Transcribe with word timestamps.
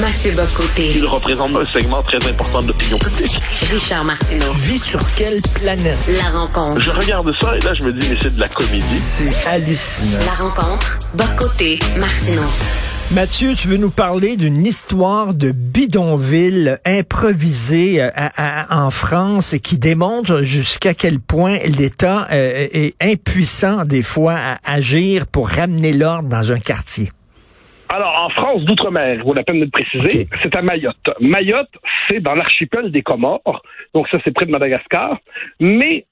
Mathieu 0.00 0.32
Bocoté. 0.32 0.92
Il 0.96 1.06
représente 1.06 1.54
un 1.56 1.66
segment 1.66 2.02
très 2.02 2.18
important 2.28 2.58
de 2.60 2.66
l'opinion 2.68 2.98
publique. 2.98 3.38
Richard 3.72 4.04
Martineau. 4.04 4.52
Tu 4.52 4.58
vis 4.72 4.82
sur 4.84 5.00
quelle 5.16 5.40
planète? 5.62 5.98
La 6.08 6.38
rencontre. 6.38 6.80
Je 6.82 6.90
regarde 6.90 7.32
ça 7.40 7.56
et 7.56 7.60
là, 7.60 7.72
je 7.80 7.86
me 7.86 7.92
dis, 7.98 8.06
mais 8.10 8.18
c'est 8.20 8.34
de 8.36 8.40
la 8.40 8.48
comédie. 8.48 8.84
C'est 8.98 9.46
hallucinant. 9.46 10.18
La 10.26 10.32
rencontre. 10.44 10.98
Bocoté. 11.14 11.78
Martineau. 12.00 12.42
Mathieu, 13.12 13.54
tu 13.54 13.68
veux 13.68 13.76
nous 13.76 13.90
parler 13.90 14.36
d'une 14.36 14.66
histoire 14.66 15.32
de 15.32 15.52
bidonville 15.52 16.78
improvisée 16.84 18.02
euh, 18.02 18.10
à- 18.16 18.74
à- 18.74 18.84
en 18.84 18.90
France 18.90 19.52
et 19.52 19.60
qui 19.60 19.78
démontre 19.78 20.42
jusqu'à 20.42 20.92
quel 20.92 21.20
point 21.20 21.58
l'État 21.64 22.26
euh, 22.32 22.66
est 22.72 22.94
impuissant 23.00 23.84
des 23.84 24.02
fois 24.02 24.34
à 24.34 24.58
agir 24.64 25.26
pour 25.28 25.48
ramener 25.48 25.92
l'ordre 25.92 26.28
dans 26.28 26.50
un 26.50 26.58
quartier. 26.58 27.12
Alors, 27.88 28.18
en 28.18 28.28
France 28.30 28.64
d'outre-mer, 28.64 29.22
vaut 29.24 29.32
la 29.34 29.42
peine 29.44 29.60
de 29.60 29.64
le 29.64 29.70
préciser, 29.70 30.28
c'est 30.42 30.54
à 30.56 30.62
Mayotte. 30.62 31.10
Mayotte, 31.20 31.70
c'est 32.08 32.20
dans 32.20 32.34
l'archipel 32.34 32.90
des 32.90 33.02
Comores, 33.02 33.62
donc 33.94 34.08
ça, 34.08 34.18
c'est 34.24 34.34
près 34.34 34.46
de 34.46 34.50
Madagascar, 34.50 35.18
mais 35.60 36.04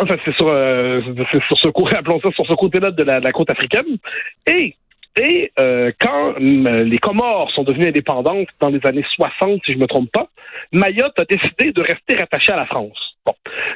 enfin, 0.00 0.16
c'est 0.24 0.34
sur, 0.34 0.48
euh, 0.48 1.00
c'est 1.32 1.42
sur 1.44 1.56
ce 1.58 1.68
côté, 1.68 1.96
appelons 1.98 2.20
ça 2.20 2.30
sur 2.32 2.46
ce 2.46 2.54
côté-là 2.54 2.90
de 2.90 3.02
la, 3.04 3.20
de 3.20 3.24
la 3.24 3.32
côte 3.32 3.50
africaine. 3.50 3.98
Et 4.46 4.74
et 5.18 5.50
euh, 5.58 5.92
quand 5.98 6.34
hum, 6.36 6.68
les 6.68 6.98
Comores 6.98 7.50
sont 7.52 7.62
devenues 7.62 7.88
indépendantes 7.88 8.48
dans 8.60 8.68
les 8.68 8.80
années 8.86 9.04
60, 9.14 9.62
si 9.64 9.72
je 9.72 9.78
me 9.78 9.86
trompe 9.86 10.10
pas, 10.12 10.28
Mayotte 10.72 11.18
a 11.18 11.24
décidé 11.24 11.72
de 11.72 11.80
rester 11.80 12.16
rattachée 12.18 12.52
à 12.52 12.56
la 12.56 12.66
France. 12.66 12.98
Bon. 13.24 13.32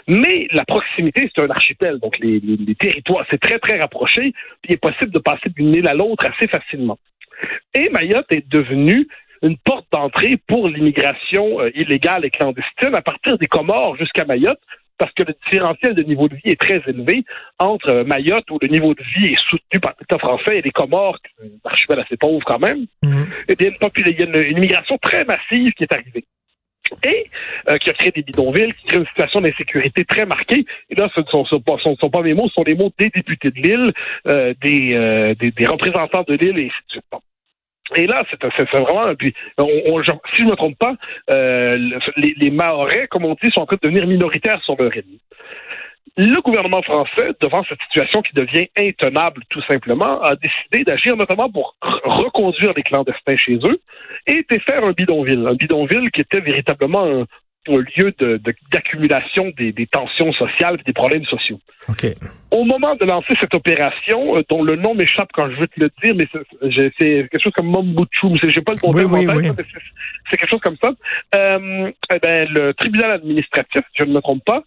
Mais 0.06 0.48
la 0.52 0.66
proximité, 0.66 1.30
c'est 1.34 1.42
un 1.42 1.48
archipel, 1.48 1.98
donc 1.98 2.18
les, 2.18 2.40
les- 2.40 2.58
les 2.58 2.74
territoires, 2.74 3.24
c'est 3.30 3.40
très, 3.40 3.58
très 3.58 3.78
rapproché, 3.80 4.32
puis 4.60 4.68
il 4.68 4.74
est 4.74 4.76
possible 4.76 5.12
de 5.12 5.18
passer 5.18 5.48
d'une 5.48 5.74
île 5.74 5.88
à 5.88 5.94
l'autre 5.94 6.26
assez 6.26 6.46
facilement. 6.46 6.98
Et 7.74 7.88
Mayotte 7.90 8.30
est 8.30 8.46
devenue 8.48 9.06
une 9.42 9.56
porte 9.56 9.86
d'entrée 9.92 10.36
pour 10.46 10.68
l'immigration 10.68 11.60
euh, 11.60 11.70
illégale 11.74 12.24
et 12.24 12.30
clandestine 12.30 12.94
à 12.94 13.02
partir 13.02 13.38
des 13.38 13.46
Comores 13.46 13.96
jusqu'à 13.96 14.24
Mayotte, 14.24 14.60
parce 14.98 15.12
que 15.14 15.22
le 15.22 15.34
différentiel 15.46 15.94
de 15.94 16.02
niveau 16.02 16.28
de 16.28 16.34
vie 16.34 16.42
est 16.52 16.60
très 16.60 16.82
élevé 16.86 17.24
entre 17.58 17.88
euh, 17.88 18.04
Mayotte, 18.04 18.50
où 18.50 18.58
le 18.60 18.68
niveau 18.68 18.92
de 18.92 19.02
vie 19.16 19.28
est 19.32 19.40
soutenu 19.48 19.80
par 19.80 19.94
l'État 19.98 20.18
français, 20.18 20.58
et 20.58 20.62
les 20.62 20.70
Comores, 20.72 21.18
qui 21.22 21.32
sont 21.38 21.44
un 21.64 21.68
archipel 21.70 22.00
assez 22.00 22.18
pauvre 22.18 22.44
quand 22.44 22.58
même, 22.58 22.84
eh 23.48 23.56
bien, 23.56 23.68
une, 23.70 23.76
popula- 23.76 24.10
il 24.10 24.20
y 24.20 24.22
a 24.22 24.26
une, 24.26 24.46
une 24.50 24.58
immigration 24.58 24.98
très 24.98 25.24
massive 25.24 25.72
qui 25.72 25.84
est 25.84 25.94
arrivée. 25.94 26.24
Et 27.06 27.26
euh, 27.70 27.76
qui 27.78 27.88
a 27.88 27.92
créé 27.92 28.10
des 28.10 28.22
bidonvilles, 28.22 28.74
qui 28.74 28.86
crée 28.88 28.98
une 28.98 29.06
situation 29.06 29.40
d'insécurité 29.40 30.04
très 30.04 30.26
marquée. 30.26 30.64
Et 30.90 30.96
là, 30.96 31.08
ce 31.14 31.20
ne 31.20 31.26
sont, 31.26 31.44
sont 31.46 31.60
pas- 31.60 31.76
ce 31.82 31.88
ne 31.88 31.94
sont 31.94 32.10
pas 32.10 32.20
mes 32.20 32.34
mots, 32.34 32.48
ce 32.48 32.54
sont 32.54 32.64
les 32.64 32.74
mots 32.74 32.90
des 32.98 33.08
députés 33.10 33.50
de 33.50 33.60
l'île, 33.62 33.92
euh, 34.26 34.52
des, 34.60 34.96
euh, 34.98 35.34
des, 35.36 35.52
des 35.52 35.66
représentants 35.66 36.24
de 36.26 36.34
l'île 36.34 36.58
et 36.58 36.66
ainsi 36.66 36.82
de 36.88 36.90
suite. 36.90 37.04
Bon. 37.10 37.20
Et 37.96 38.06
là, 38.06 38.24
c'est 38.30 38.38
vraiment. 38.78 39.14
Puis, 39.16 39.34
on, 39.58 39.64
on- 39.86 40.02
si 40.02 40.12
je 40.36 40.44
me 40.44 40.54
trompe 40.56 40.78
pas, 40.78 40.94
euh, 41.30 41.72
le- 41.76 41.98
les, 42.16 42.34
les 42.36 42.50
comme 43.08 43.24
on 43.24 43.34
dit, 43.42 43.50
sont 43.52 43.60
en 43.60 43.66
train 43.66 43.76
de 43.82 43.88
devenir 43.88 44.06
minoritaires 44.06 44.62
sur 44.62 44.76
leur 44.80 44.94
île. 44.96 45.18
Le 46.16 46.40
gouvernement 46.42 46.82
français, 46.82 47.30
devant 47.40 47.64
cette 47.64 47.80
situation 47.82 48.20
qui 48.22 48.34
devient 48.34 48.68
intenable 48.76 49.42
tout 49.48 49.62
simplement, 49.62 50.20
a 50.22 50.34
décidé 50.36 50.84
d'agir 50.84 51.16
notamment 51.16 51.50
pour 51.50 51.76
reconduire 52.04 52.72
les 52.76 52.82
clandestins 52.82 53.36
chez 53.36 53.54
eux 53.64 53.80
et 54.26 54.44
de 54.50 54.58
faire 54.68 54.84
un 54.84 54.92
bidonville. 54.92 55.46
Un 55.46 55.54
bidonville 55.54 56.10
qui 56.10 56.20
était 56.20 56.40
véritablement 56.40 57.04
un, 57.04 57.24
un 57.68 57.76
lieu 57.96 58.14
de- 58.18 58.38
de- 58.38 58.54
d'accumulation 58.72 59.52
des, 59.56 59.72
des 59.72 59.86
tensions 59.86 60.32
sociales 60.32 60.78
et 60.80 60.82
des 60.84 60.92
problèmes 60.92 61.24
sociaux. 61.24 61.60
Au 62.50 62.64
moment 62.64 62.94
de 62.94 63.04
lancer 63.04 63.34
cette 63.40 63.54
opération, 63.54 64.36
euh, 64.38 64.42
dont 64.48 64.62
le 64.62 64.76
nom 64.76 64.94
m'échappe 64.94 65.30
quand 65.34 65.50
je 65.50 65.56
veux 65.56 65.66
te 65.68 65.78
le 65.78 65.90
dire, 66.02 66.14
mais 66.14 66.26
c'est- 66.32 66.70
j'ai- 66.70 66.90
quelque 67.28 67.42
chose 67.42 67.52
comme 67.54 67.66
Mombuchu, 67.68 68.34
je 68.34 68.46
n'ai 68.46 68.64
pas 68.64 68.72
le 68.72 68.78
bon 68.80 68.92
Oui, 68.92 69.00
terme 69.02 69.12
oui, 69.12 69.26
en 69.26 69.26
tête, 69.26 69.36
oui. 69.36 69.46
là, 69.48 69.52
mais 69.58 69.64
c'est- 69.64 69.80
c'est 70.30 70.36
quelque 70.38 70.50
chose 70.50 70.60
comme 70.60 70.76
ça. 70.82 70.90
Euh, 71.34 71.90
eh 72.14 72.18
ben, 72.18 72.48
le 72.50 72.72
tribunal 72.74 73.12
administratif, 73.12 73.82
si 73.92 73.98
je 73.98 74.04
ne 74.04 74.12
me 74.14 74.20
trompe 74.20 74.44
pas, 74.44 74.62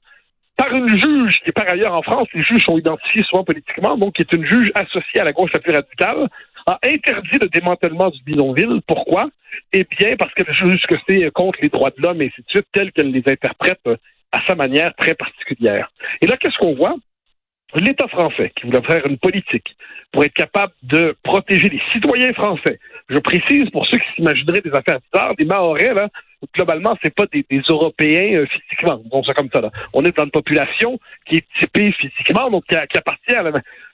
par 0.55 0.71
une 0.73 0.87
juge, 0.87 1.41
qui 1.43 1.51
par 1.51 1.67
ailleurs 1.71 1.93
en 1.95 2.03
France, 2.03 2.27
les 2.35 2.43
juges 2.43 2.63
sont 2.63 2.77
identifiés 2.77 3.23
souvent 3.23 3.43
politiquement, 3.43 3.97
donc 3.97 4.13
qui 4.13 4.21
est 4.21 4.33
une 4.33 4.45
juge 4.45 4.71
associée 4.75 5.19
à 5.19 5.23
la 5.23 5.33
gauche 5.33 5.49
la 5.53 5.59
plus 5.59 5.73
radicale, 5.73 6.29
a 6.65 6.79
interdit 6.85 7.39
le 7.41 7.49
démantèlement 7.49 8.09
du 8.09 8.21
bidonville. 8.23 8.81
Pourquoi? 8.87 9.29
Eh 9.71 9.85
bien, 9.99 10.15
parce 10.17 10.33
qu'elle 10.33 10.53
juge 10.53 10.81
que 10.87 10.95
c'est 11.07 11.29
contre 11.31 11.59
les 11.61 11.69
droits 11.69 11.91
de 11.91 12.01
l'homme 12.01 12.21
et 12.21 12.27
ainsi 12.27 12.41
de 12.41 12.49
suite, 12.49 12.91
qu'elle 12.93 13.11
les 13.11 13.23
interprète 13.25 13.79
euh, 13.87 13.97
à 14.31 14.41
sa 14.47 14.55
manière 14.55 14.93
très 14.95 15.13
particulière. 15.13 15.91
Et 16.21 16.27
là, 16.27 16.37
qu'est-ce 16.37 16.57
qu'on 16.57 16.75
voit? 16.75 16.95
L'État 17.75 18.07
français, 18.07 18.51
qui 18.55 18.67
voulait 18.67 18.83
faire 18.83 19.05
une 19.07 19.17
politique 19.17 19.75
pour 20.11 20.23
être 20.23 20.33
capable 20.33 20.73
de 20.83 21.15
protéger 21.23 21.69
les 21.69 21.81
citoyens 21.91 22.31
français. 22.33 22.79
Je 23.09 23.17
précise, 23.17 23.69
pour 23.71 23.87
ceux 23.87 23.97
qui 23.97 24.13
s'imagineraient 24.15 24.61
des 24.61 24.73
affaires 24.73 24.99
bizarres, 25.11 25.35
des 25.35 25.45
Mahorais, 25.45 25.93
là, 25.93 26.07
globalement, 26.55 26.95
c'est 27.01 27.13
pas 27.13 27.25
des, 27.31 27.45
Européens 27.67 28.41
euh, 28.41 28.45
physiquement. 28.45 29.01
Bon, 29.09 29.23
c'est 29.23 29.33
comme 29.33 29.49
ça. 29.51 29.61
Là. 29.61 29.71
On 29.93 30.05
est 30.05 30.15
dans 30.15 30.25
une 30.25 30.31
population 30.31 30.99
qui 31.25 31.37
est 31.37 31.47
typée 31.59 31.91
physiquement, 31.93 32.49
donc 32.51 32.65
qui, 32.65 32.75
qui 32.89 32.97
appartient 32.97 33.35
à 33.35 33.43
la 33.43 33.51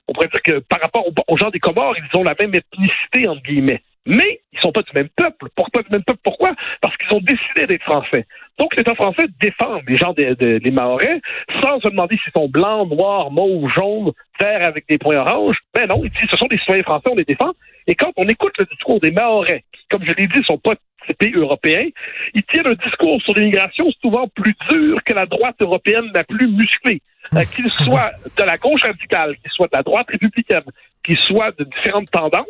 On 0.09 0.13
pourrait 0.13 0.27
dire 0.27 0.41
que 0.41 0.59
par 0.59 0.81
rapport 0.81 1.05
aux, 1.27 1.37
gens 1.37 1.51
des 1.51 1.59
Comores, 1.59 1.95
ils 1.95 2.17
ont 2.17 2.23
la 2.23 2.33
même 2.41 2.51
ethnicité, 2.55 3.27
entre 3.27 3.43
guillemets. 3.43 3.83
Mais 4.07 4.41
ils 4.51 4.59
sont 4.59 4.71
pas 4.71 4.81
du 4.81 4.89
même 4.95 5.09
peuple. 5.15 5.49
Pourquoi 5.55 5.83
du 5.83 5.89
même 5.91 6.03
peuple? 6.03 6.21
Pourquoi? 6.23 6.55
Parce 6.81 6.97
qu'ils 6.97 7.15
ont 7.15 7.21
décidé 7.21 7.67
d'être 7.67 7.83
français. 7.83 8.25
Donc, 8.57 8.75
l'État 8.75 8.95
français 8.95 9.25
défend 9.39 9.79
les 9.87 9.97
gens 9.97 10.13
des 10.13 10.33
de, 10.33 10.57
des 10.57 10.71
Mahorais 10.71 11.21
sans 11.61 11.79
se 11.79 11.89
demander 11.89 12.17
s'ils 12.23 12.33
sont 12.33 12.49
blancs, 12.49 12.89
noirs, 12.89 13.29
mauves, 13.29 13.69
jaunes, 13.77 14.11
verts 14.39 14.65
avec 14.65 14.85
des 14.89 14.97
points 14.97 15.17
oranges. 15.17 15.57
Ben 15.75 15.87
non, 15.87 16.01
ils 16.03 16.09
disent 16.09 16.29
ce 16.31 16.37
sont 16.37 16.47
des 16.47 16.57
citoyens 16.57 16.81
français, 16.81 17.09
on 17.11 17.15
les 17.15 17.23
défend. 17.23 17.51
Et 17.85 17.93
quand 17.93 18.11
on 18.17 18.27
écoute 18.27 18.53
le 18.57 18.65
discours 18.65 18.99
des 18.99 19.11
Mahorais, 19.11 19.63
qui, 19.71 19.81
comme 19.91 20.03
je 20.03 20.13
l'ai 20.15 20.25
dit, 20.25 20.43
sont 20.43 20.57
pas 20.57 20.73
typés 21.05 21.33
européens, 21.35 21.87
ils 22.33 22.43
tiennent 22.43 22.67
un 22.67 22.83
discours 22.83 23.21
sur 23.21 23.35
l'immigration 23.35 23.85
souvent 24.01 24.27
plus 24.27 24.55
dur 24.71 25.03
que 25.05 25.13
la 25.13 25.27
droite 25.27 25.57
européenne 25.61 26.09
la 26.15 26.23
plus 26.23 26.47
musclée. 26.47 27.03
Euh, 27.35 27.43
qu'il 27.43 27.69
soit 27.69 28.11
de 28.37 28.43
la 28.43 28.57
gauche 28.57 28.81
radicale, 28.81 29.35
qu'il 29.37 29.51
soit 29.51 29.67
de 29.67 29.77
la 29.77 29.83
droite 29.83 30.07
républicaine, 30.09 30.63
qu'il 31.05 31.17
soit 31.19 31.51
de 31.57 31.63
différentes 31.63 32.09
tendances, 32.09 32.45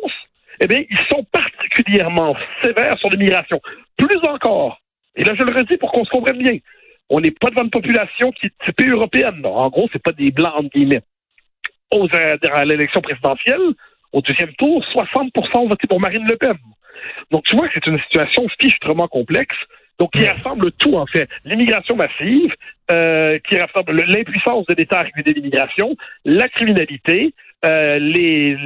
eh 0.60 0.66
bien, 0.66 0.82
ils 0.88 1.06
sont 1.08 1.24
particulièrement 1.30 2.34
sévères 2.62 2.98
sur 2.98 3.10
l'immigration. 3.10 3.60
Plus 3.98 4.18
encore, 4.26 4.80
et 5.16 5.24
là 5.24 5.34
je 5.38 5.44
le 5.44 5.54
redis 5.54 5.76
pour 5.76 5.92
qu'on 5.92 6.04
se 6.04 6.10
comprenne 6.10 6.38
bien, 6.38 6.56
on 7.10 7.20
n'est 7.20 7.32
pas 7.32 7.50
devant 7.50 7.64
une 7.64 7.70
population 7.70 8.30
qui 8.32 8.46
est 8.46 8.64
typée 8.64 8.86
européenne. 8.86 9.44
En 9.44 9.68
gros, 9.68 9.88
c'est 9.92 10.02
pas 10.02 10.12
des 10.12 10.30
blancs, 10.30 10.54
entre 10.56 10.70
guillemets. 10.70 11.02
Aux, 11.92 12.06
euh, 12.14 12.36
à 12.52 12.64
l'élection 12.64 13.00
présidentielle, 13.00 13.74
au 14.12 14.22
deuxième 14.22 14.52
tour, 14.54 14.84
60 14.92 15.32
ont 15.54 15.68
voté 15.68 15.86
pour 15.88 16.00
Marine 16.00 16.26
Le 16.26 16.36
Pen. 16.36 16.56
Donc, 17.32 17.44
tu 17.44 17.56
vois 17.56 17.68
que 17.68 17.74
c'est 17.74 17.86
une 17.86 18.00
situation 18.00 18.46
fichtrement 18.60 19.08
complexe. 19.08 19.56
Donc, 19.98 20.12
qui 20.12 20.26
rassemble 20.26 20.72
tout, 20.72 20.94
en 20.94 21.06
fait. 21.06 21.28
L'immigration 21.44 21.96
massive, 21.96 22.54
euh, 22.90 23.38
qui 23.48 23.58
rassemble 23.58 23.92
le- 23.92 24.02
l'impuissance 24.04 24.66
de 24.66 24.74
l'État 24.74 25.00
à 25.00 25.02
réguler 25.02 25.32
l'immigration, 25.34 25.96
la 26.24 26.48
criminalité, 26.48 27.32
euh, 27.64 27.98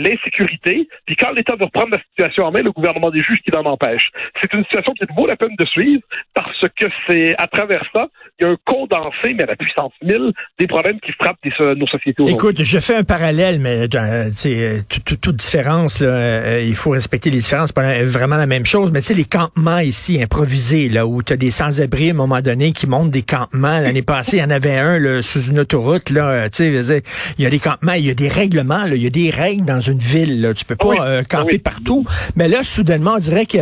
l'insécurité. 0.03 0.89
Puis 1.07 1.17
quand 1.17 1.33
l'État 1.33 1.55
veut 1.59 1.65
reprendre 1.67 1.91
la 1.93 2.01
situation 2.11 2.45
en 2.45 2.53
main, 2.53 2.63
le 2.63 2.73
gouvernement 2.73 3.11
des 3.11 3.23
juges 3.23 3.39
qui 3.45 3.51
l'en 3.51 3.65
empêche. 3.65 4.11
C'est 4.41 4.53
une 4.53 4.65
situation 4.65 4.93
qui 4.93 5.05
vaut 5.17 5.27
la 5.27 5.37
peine 5.37 5.55
de 5.59 5.65
suivre 5.67 6.03
parce 6.35 6.61
que 6.79 6.87
c'est 7.09 7.35
à 7.39 7.47
travers 7.47 7.85
ça, 7.95 8.07
il 8.41 8.47
y 8.47 8.49
a 8.49 8.53
un 8.53 8.57
condensé, 8.65 9.35
mais 9.35 9.43
à 9.45 9.47
la 9.47 9.57
puissance 9.57 9.93
1000, 10.03 10.33
des 10.59 10.67
problèmes 10.67 10.99
qui 11.01 11.13
frappent 11.13 11.37
so- 11.57 11.75
nos 11.75 11.87
sociétés. 11.87 12.25
Écoute, 12.29 12.63
je 12.63 12.79
fais 12.79 12.97
un 12.97 13.05
parallèle, 13.05 13.61
mais 13.61 13.87
euh, 13.95 14.29
euh, 14.47 14.79
tout- 14.89 15.01
tout- 15.05 15.17
toute 15.17 15.37
différence, 15.37 16.01
euh, 16.03 16.63
il 16.65 16.75
faut 16.75 16.91
respecter 16.91 17.31
les 17.31 17.39
différences, 17.39 17.69
c'est 17.69 17.77
pas 17.77 18.05
vraiment 18.05 18.37
la 18.37 18.47
même 18.47 18.67
chose. 18.67 18.91
Mais 18.93 19.01
tu 19.01 19.07
sais, 19.09 19.15
les 19.15 19.25
campements 19.25 19.79
ici 19.79 20.21
improvisés, 20.23 20.89
là, 20.89 21.07
où 21.07 21.23
tu 21.23 21.33
as 21.33 21.37
des 21.37 21.51
sans-abri 21.51 22.09
à 22.09 22.11
un 22.11 22.17
moment 22.17 22.41
donné 22.41 22.73
qui 22.73 22.87
montent 22.89 23.11
des 23.11 23.23
campements. 23.23 23.81
L'année 23.81 24.03
passée, 24.03 24.39
il 24.39 24.41
y 24.41 24.45
en 24.45 24.51
avait 24.51 24.77
un 24.77 24.99
là, 24.99 25.23
sous 25.23 25.43
une 25.51 25.59
autoroute. 25.61 26.11
Là, 26.11 26.29
euh, 26.31 26.45
tu 26.49 26.65
sais, 26.85 27.03
il 27.39 27.45
y 27.45 27.47
a 27.47 27.51
des 27.51 27.59
campements, 27.59 27.93
il 27.93 28.07
y 28.07 28.11
a 28.11 28.15
des 28.15 28.29
règlements, 28.29 28.84
là, 28.87 28.97
il 28.97 29.03
y 29.03 29.07
a 29.07 29.11
des 29.11 29.31
règles 29.31 29.65
dans 29.65 29.81
une 29.81 29.99
ville. 29.99 30.41
Là. 30.41 30.55
Tu 30.55 30.65
peux 30.65 30.77
pas 30.77 30.89
Oui, 30.89 30.97
euh, 31.01 31.23
camper 31.23 31.53
oui. 31.53 31.59
partout. 31.59 32.05
Mais 32.37 32.49
là, 32.49 32.65
soudainement, 32.65 33.15
on 33.17 33.19
dirait 33.19 33.47
que 33.47 33.59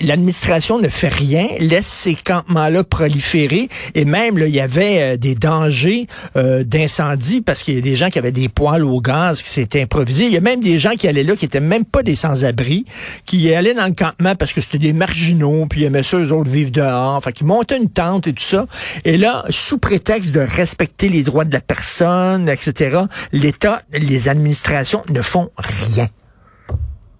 l'administration 0.00 0.78
ne 0.78 0.88
fait 0.88 1.12
rien, 1.12 1.48
laisse 1.58 1.86
ces 1.86 2.14
campements-là 2.14 2.84
proliférer. 2.84 3.68
Et 3.94 4.04
même, 4.04 4.38
là, 4.38 4.46
il 4.46 4.54
y 4.54 4.60
avait 4.60 5.00
euh, 5.00 5.16
des 5.16 5.34
dangers 5.34 6.06
euh, 6.36 6.64
d'incendie 6.64 7.40
parce 7.40 7.62
qu'il 7.62 7.74
y 7.74 7.78
a 7.78 7.80
des 7.80 7.96
gens 7.96 8.10
qui 8.10 8.18
avaient 8.18 8.32
des 8.32 8.48
poêles 8.48 8.84
au 8.84 9.00
gaz 9.00 9.42
qui 9.42 9.50
s'étaient 9.50 9.82
improvisés. 9.82 10.26
Il 10.26 10.32
y 10.32 10.36
a 10.36 10.40
même 10.40 10.60
des 10.60 10.78
gens 10.78 10.92
qui 10.92 11.08
allaient 11.08 11.22
là 11.22 11.36
qui 11.36 11.44
étaient 11.44 11.60
même 11.60 11.84
pas 11.84 12.02
des 12.02 12.14
sans-abri, 12.14 12.84
qui 13.24 13.52
allaient 13.54 13.74
dans 13.74 13.86
le 13.86 13.94
campement 13.94 14.34
parce 14.34 14.52
que 14.52 14.60
c'était 14.60 14.78
des 14.78 14.92
marginaux, 14.92 15.66
puis 15.68 15.82
ils 15.82 15.84
aimaient 15.84 16.02
ça, 16.02 16.18
eux 16.18 16.32
autres, 16.32 16.50
vivre 16.50 16.70
dehors. 16.70 17.22
Fait 17.22 17.32
qu'ils 17.32 17.46
montaient 17.46 17.76
une 17.78 17.90
tente 17.90 18.26
et 18.26 18.32
tout 18.32 18.42
ça. 18.42 18.66
Et 19.04 19.16
là, 19.16 19.44
sous 19.50 19.78
prétexte 19.78 20.32
de 20.32 20.40
respecter 20.40 21.08
les 21.08 21.22
droits 21.22 21.44
de 21.44 21.52
la 21.52 21.60
personne, 21.60 22.48
etc., 22.48 23.00
l'État, 23.32 23.82
les 23.92 24.28
administrations 24.36 25.02
ne 25.08 25.22
font 25.22 25.50
rien. 25.58 26.06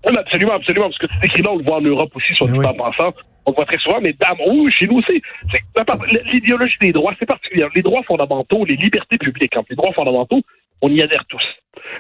Oui, 0.07 0.15
absolument, 0.17 0.55
absolument, 0.55 0.87
parce 0.89 0.99
que 0.99 1.07
tu 1.07 1.19
décris 1.21 1.43
là, 1.43 1.51
on 1.53 1.59
le 1.59 1.65
voit 1.65 1.79
en 1.79 1.81
Europe 1.81 2.11
aussi, 2.15 2.33
dit 2.33 2.59
Oui. 2.59 2.65
en 2.65 2.75
passant. 2.75 3.13
On 3.45 3.51
le 3.53 3.57
voit 3.57 3.67
très 3.67 3.79
souvent, 3.79 4.01
mais 4.01 4.13
dame, 4.13 4.37
oui, 4.47 4.71
chez 4.73 4.87
nous 4.87 4.99
aussi. 4.99 5.23
C'est 5.53 5.63
l'idéologie 6.33 6.77
des 6.81 6.93
droits, 6.93 7.13
c'est 7.19 7.27
particulier. 7.27 7.67
Les 7.75 7.83
droits 7.83 8.03
fondamentaux, 8.05 8.65
les 8.65 8.77
libertés 8.77 9.19
publiques, 9.19 9.57
hein, 9.57 9.63
les 9.69 9.77
droits 9.77 9.93
fondamentaux 9.93 10.43
On 10.81 10.91
y 10.91 11.01
adhère 11.01 11.25
tous. 11.29 11.43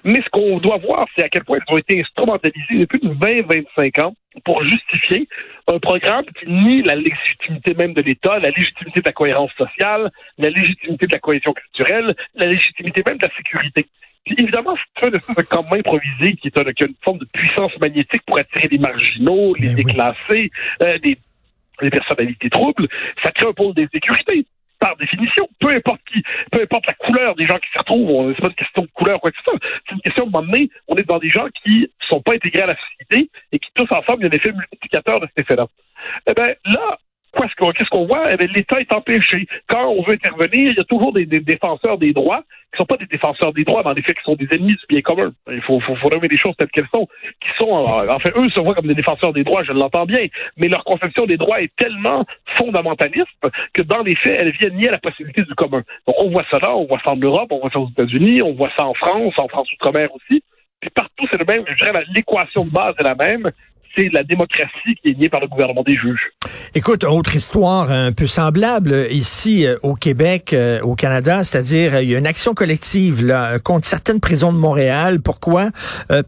Mais 0.04 0.20
ce 0.22 0.28
qu'on 0.30 0.58
doit 0.58 0.76
voir, 0.78 1.06
c'est 1.14 1.24
à 1.24 1.28
quel 1.28 1.44
point 1.44 1.58
elles 1.58 1.74
ont 1.74 1.78
été 1.78 2.00
instrumentalisées 2.00 2.78
depuis 2.80 3.00
20-25 3.08 4.02
ans 4.02 4.14
pour 4.44 4.62
justifier 4.64 5.28
un 5.72 5.78
programme 5.78 6.24
qui 6.38 6.50
nie 6.50 6.82
la 6.82 6.94
légitimité 6.94 7.74
même 7.74 7.94
de 7.94 8.02
l'État, 8.02 8.36
la 8.36 8.50
légitimité 8.50 9.00
de 9.00 9.06
la 9.06 9.12
cohérence 9.12 9.52
sociale, 9.56 10.10
la 10.38 10.50
légitimité 10.50 11.06
de 11.06 11.12
la 11.12 11.18
cohésion 11.18 11.52
culturelle, 11.52 12.14
la 12.34 12.46
légitimité 12.46 13.02
même 13.06 13.18
de 13.18 13.26
la 13.26 13.34
sécurité. 13.34 13.86
Évidemment, 14.36 14.76
c'est 15.00 15.06
un 15.06 15.42
camp 15.44 15.72
improvisé 15.72 16.34
qui, 16.34 16.48
est 16.48 16.58
un, 16.58 16.72
qui 16.72 16.84
a 16.84 16.86
une 16.86 16.94
forme 17.02 17.18
de 17.18 17.24
puissance 17.32 17.72
magnétique 17.80 18.22
pour 18.26 18.38
attirer 18.38 18.68
les 18.68 18.78
marginaux, 18.78 19.54
les 19.54 19.68
Ben 19.68 19.74
oui. 19.76 19.84
déclassés, 19.84 20.50
euh, 20.82 20.98
des, 20.98 21.18
des 21.82 21.90
personnalités 21.90 22.50
troubles. 22.50 22.88
Ça 23.22 23.30
crée 23.32 23.46
un 23.46 23.52
pôle 23.52 23.74
d'insécurité 23.74 24.46
par 24.78 24.96
définition, 24.96 25.48
peu 25.58 25.70
importe 25.70 26.00
qui, 26.12 26.22
peu 26.52 26.60
importe 26.62 26.86
la 26.86 26.92
couleur 26.94 27.34
des 27.34 27.46
gens 27.46 27.58
qui 27.58 27.68
s'y 27.72 27.78
retrouvent, 27.78 28.34
c'est 28.34 28.42
pas 28.42 28.48
une 28.48 28.54
question 28.54 28.82
de 28.82 28.88
couleur 28.92 29.16
ou 29.16 29.20
quoi 29.20 29.30
que 29.30 29.38
ce 29.38 29.44
soit, 29.44 29.58
c'est 29.88 29.94
une 29.94 30.00
question 30.02 30.26
de 30.26 30.30
moment 30.30 30.46
donné, 30.46 30.70
on 30.86 30.96
est 30.96 31.08
dans 31.08 31.18
des 31.18 31.30
gens 31.30 31.46
qui 31.64 31.90
sont 32.08 32.20
pas 32.20 32.34
intégrés 32.34 32.62
à 32.62 32.66
la 32.66 32.76
société 32.76 33.30
et 33.52 33.58
qui 33.58 33.70
tous 33.74 33.90
ensemble, 33.90 34.18
il 34.20 34.24
y 34.24 34.26
a 34.26 34.28
un 34.28 34.36
effet 34.36 34.52
multiplicateur 34.52 35.20
de 35.20 35.26
cet 35.28 35.46
effet-là. 35.46 35.66
Eh 36.28 36.34
ben 36.34 36.54
là, 36.66 36.98
qu'on- 37.56 37.72
qu'est-ce 37.72 37.90
qu'on 37.90 38.06
voit? 38.06 38.32
Eh 38.32 38.36
ben, 38.36 38.48
l'État 38.54 38.80
est 38.80 38.92
empêché. 38.92 39.46
Quand 39.68 39.86
on 39.88 40.02
veut 40.02 40.14
intervenir, 40.14 40.70
il 40.70 40.76
y 40.76 40.80
a 40.80 40.84
toujours 40.84 41.12
des, 41.12 41.26
des 41.26 41.40
défenseurs 41.40 41.98
des 41.98 42.12
droits 42.12 42.42
qui 42.72 42.78
sont 42.78 42.84
pas 42.86 42.96
des 42.96 43.06
défenseurs 43.06 43.52
des 43.52 43.64
droits, 43.64 43.82
mais 43.84 43.90
en 43.90 43.94
effet 43.94 44.12
qui 44.12 44.22
sont 44.22 44.34
des 44.34 44.48
ennemis 44.50 44.74
du 44.74 44.86
bien 44.88 45.00
commun. 45.00 45.32
Il 45.50 45.62
faut, 45.62 45.80
faut, 45.80 45.94
faut 45.96 46.10
nommer 46.10 46.28
les 46.28 46.36
choses 46.36 46.54
telles 46.58 46.68
qu'elles 46.70 46.88
sont, 46.94 47.06
qui 47.40 47.48
sont, 47.58 47.70
en 47.70 48.08
en 48.08 48.18
fait, 48.18 48.36
eux 48.36 48.48
se 48.48 48.60
voient 48.60 48.74
comme 48.74 48.88
des 48.88 48.94
défenseurs 48.94 49.32
des 49.32 49.44
droits, 49.44 49.62
je 49.64 49.72
l'entends 49.72 50.04
bien, 50.04 50.26
mais 50.56 50.68
leur 50.68 50.84
conception 50.84 51.24
des 51.26 51.36
droits 51.36 51.62
est 51.62 51.72
tellement 51.76 52.24
fondamentaliste 52.56 53.26
que 53.72 53.82
dans 53.82 54.02
les 54.02 54.16
faits, 54.16 54.36
elle 54.38 54.50
vient 54.50 54.70
nier 54.70 54.90
la 54.90 54.98
possibilité 54.98 55.42
du 55.42 55.54
commun. 55.54 55.82
Donc 56.06 56.16
on 56.18 56.30
voit 56.30 56.44
ça 56.50 56.58
là, 56.58 56.76
on 56.76 56.86
voit 56.86 57.00
ça 57.04 57.12
en 57.12 57.16
Europe, 57.16 57.48
on 57.50 57.60
voit 57.60 57.70
ça 57.70 57.78
aux 57.78 57.88
États-Unis, 57.90 58.42
on 58.42 58.52
voit 58.54 58.70
ça 58.76 58.84
en 58.86 58.94
France, 58.94 59.34
en 59.38 59.48
France 59.48 59.70
outre-mer 59.72 60.08
aussi. 60.14 60.42
Puis 60.80 60.90
partout, 60.90 61.26
c'est 61.30 61.38
le 61.38 61.44
même. 61.46 61.64
Je 61.66 61.74
dirais 61.84 62.04
l'équation 62.14 62.64
de 62.64 62.70
base 62.70 62.94
est 62.98 63.02
la 63.02 63.14
même. 63.14 63.50
C'est 63.96 64.10
la 64.12 64.22
démocratie 64.24 64.94
qui 65.02 65.12
est 65.12 65.18
niée 65.18 65.30
par 65.30 65.40
le 65.40 65.48
gouvernement 65.48 65.82
des 65.82 65.94
juges. 65.94 66.32
Écoute, 66.74 67.04
autre 67.04 67.34
histoire 67.34 67.90
un 67.90 68.12
peu 68.12 68.26
semblable 68.26 68.92
euh, 68.92 69.08
ici 69.08 69.64
euh, 69.64 69.78
au 69.82 69.94
Québec, 69.94 70.52
euh, 70.52 70.80
au 70.82 70.94
Canada, 70.94 71.44
c'est-à-dire 71.44 72.02
il 72.02 72.10
y 72.10 72.14
a 72.14 72.18
une 72.18 72.26
action 72.26 72.52
collective 72.52 73.24
là 73.24 73.58
contre 73.58 73.86
certaines 73.86 74.20
prisons 74.20 74.52
de 74.52 74.58
Montréal. 74.58 75.20
Pourquoi? 75.20 75.70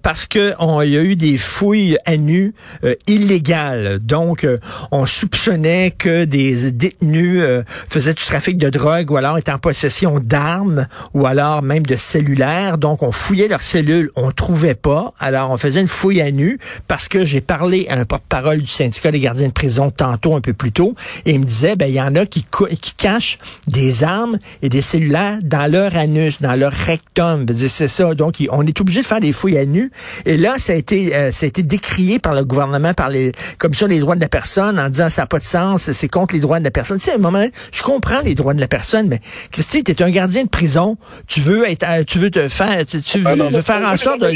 Parce 0.02 0.26
que 0.26 0.54
y 0.86 0.96
a 0.96 1.02
eu 1.02 1.16
des 1.16 1.36
fouilles 1.36 1.98
à 2.06 2.16
nu 2.16 2.54
euh, 2.84 2.94
illégales. 3.06 3.98
Donc, 3.98 4.46
on 4.90 5.04
soupçonnait 5.04 5.90
que 5.90 6.24
des 6.24 6.72
détenus 6.72 7.42
faisaient 7.90 8.14
du 8.14 8.24
trafic 8.24 8.56
de 8.56 8.70
drogue 8.70 9.10
ou 9.10 9.16
alors 9.16 9.36
étaient 9.36 9.52
en 9.52 9.58
possession 9.58 10.20
d'armes 10.20 10.86
ou 11.12 11.26
alors 11.26 11.62
même 11.62 11.84
de 11.84 11.96
cellulaires. 11.96 12.78
Donc, 12.78 13.02
on 13.02 13.12
fouillait 13.12 13.48
leurs 13.48 13.62
cellules, 13.62 14.10
on 14.16 14.30
trouvait 14.30 14.74
pas. 14.74 15.12
Alors, 15.18 15.50
on 15.50 15.58
faisait 15.58 15.80
une 15.80 15.88
fouille 15.88 16.22
à 16.22 16.30
nu 16.30 16.58
parce 16.86 17.08
que 17.08 17.24
j'ai 17.24 17.40
parlé 17.40 17.57
à 17.88 17.98
un 17.98 18.04
porte-parole 18.04 18.58
du 18.58 18.66
syndicat 18.66 19.10
des 19.10 19.20
gardiens 19.20 19.48
de 19.48 19.52
prison 19.52 19.90
tantôt 19.90 20.34
un 20.34 20.40
peu 20.40 20.52
plus 20.52 20.72
tôt 20.72 20.94
et 21.26 21.32
il 21.32 21.40
me 21.40 21.44
disait 21.44 21.76
ben 21.76 21.86
il 21.86 21.94
y 21.94 22.00
en 22.00 22.14
a 22.14 22.24
qui 22.24 22.46
qui 22.80 22.94
cachent 22.94 23.38
des 23.66 24.04
armes 24.04 24.38
et 24.62 24.68
des 24.68 24.80
cellulaires 24.80 25.38
dans 25.42 25.70
leur 25.70 25.96
anus, 25.96 26.40
dans 26.40 26.54
leur 26.54 26.72
rectum. 26.72 27.44
Veux 27.46 27.68
C'est 27.68 27.88
ça. 27.88 28.14
Donc 28.14 28.36
on 28.50 28.66
est 28.66 28.80
obligé 28.80 29.00
de 29.00 29.06
faire 29.06 29.20
des 29.20 29.32
fouilles 29.32 29.58
à 29.58 29.64
nu 29.64 29.90
et 30.24 30.36
là 30.36 30.54
ça 30.58 30.72
a 30.72 30.76
été 30.76 31.14
euh, 31.14 31.32
ça 31.32 31.46
a 31.46 31.48
été 31.48 31.62
décrié 31.62 32.18
par 32.18 32.34
le 32.34 32.44
gouvernement 32.44 32.94
par 32.94 33.08
les 33.10 33.32
commissions 33.58 33.88
des 33.88 33.98
droits 33.98 34.16
de 34.16 34.20
la 34.20 34.28
personne 34.28 34.78
en 34.78 34.88
disant 34.88 35.08
ça 35.08 35.22
n'a 35.22 35.26
pas 35.26 35.38
de 35.38 35.44
sens, 35.44 35.90
c'est 35.90 36.08
contre 36.08 36.34
les 36.34 36.40
droits 36.40 36.60
de 36.60 36.64
la 36.64 36.70
personne. 36.70 36.98
Tu 36.98 37.04
sais, 37.04 37.12
à 37.12 37.14
un 37.14 37.18
moment 37.18 37.38
donné, 37.38 37.52
je 37.72 37.82
comprends 37.82 38.20
les 38.24 38.34
droits 38.34 38.54
de 38.54 38.60
la 38.60 38.68
personne 38.68 39.08
mais 39.08 39.20
Christy, 39.50 39.84
tu 39.84 39.92
es 39.92 40.02
un 40.02 40.10
gardien 40.10 40.44
de 40.44 40.48
prison, 40.48 40.96
tu 41.26 41.40
veux 41.40 41.68
être 41.68 41.84
euh, 41.88 42.04
tu 42.06 42.18
veux 42.18 42.30
te 42.30 42.48
faire 42.48 42.84
tu, 42.86 43.18
veux, 43.18 43.26
Ah 43.26 43.36
non, 43.36 43.48
veux 43.48 43.56
mais 43.56 43.62
faire 43.62 43.86
en 43.86 43.96
sorte 43.96 44.20
de. 44.20 44.28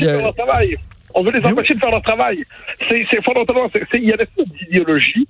On 1.14 1.22
veut 1.22 1.32
les 1.32 1.40
oui. 1.40 1.52
empêcher 1.52 1.74
de 1.74 1.80
faire 1.80 1.90
leur 1.90 2.02
travail. 2.02 2.44
C'est 2.88 3.22
fondamentalement, 3.22 3.70
il 3.94 4.04
y 4.04 4.12
a 4.12 4.16
une 4.38 4.44
d'idéologie 4.44 5.26